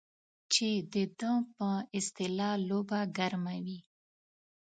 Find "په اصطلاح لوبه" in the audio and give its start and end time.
1.55-2.99